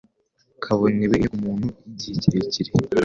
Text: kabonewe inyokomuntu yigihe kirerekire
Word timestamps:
kabonewe 0.63 1.13
inyokomuntu 1.15 1.65
yigihe 1.99 2.17
kirerekire 2.21 2.71